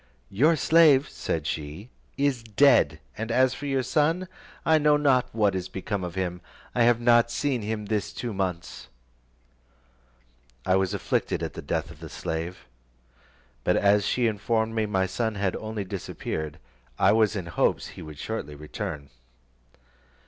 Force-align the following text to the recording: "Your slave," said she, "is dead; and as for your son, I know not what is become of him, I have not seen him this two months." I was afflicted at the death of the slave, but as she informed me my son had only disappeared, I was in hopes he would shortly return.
"Your 0.31 0.55
slave," 0.55 1.07
said 1.09 1.45
she, 1.45 1.91
"is 2.17 2.41
dead; 2.41 2.99
and 3.15 3.31
as 3.31 3.53
for 3.53 3.67
your 3.67 3.83
son, 3.83 4.27
I 4.65 4.79
know 4.79 4.97
not 4.97 5.29
what 5.31 5.53
is 5.53 5.69
become 5.69 6.03
of 6.03 6.15
him, 6.15 6.41
I 6.73 6.81
have 6.85 6.99
not 6.99 7.29
seen 7.29 7.61
him 7.61 7.85
this 7.85 8.11
two 8.11 8.33
months." 8.33 8.89
I 10.65 10.75
was 10.75 10.95
afflicted 10.95 11.43
at 11.43 11.53
the 11.53 11.61
death 11.61 11.91
of 11.91 11.99
the 11.99 12.09
slave, 12.09 12.65
but 13.63 13.77
as 13.77 14.03
she 14.03 14.25
informed 14.25 14.73
me 14.73 14.87
my 14.87 15.05
son 15.05 15.35
had 15.35 15.55
only 15.57 15.83
disappeared, 15.83 16.57
I 16.97 17.11
was 17.11 17.35
in 17.35 17.45
hopes 17.45 17.89
he 17.89 18.01
would 18.01 18.17
shortly 18.17 18.55
return. 18.55 19.11